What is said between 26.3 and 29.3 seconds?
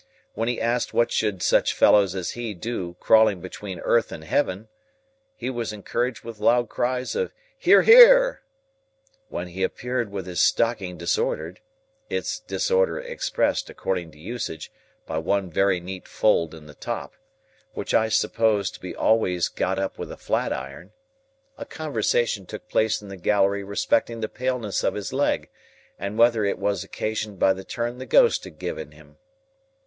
it was occasioned by the turn the ghost had given him.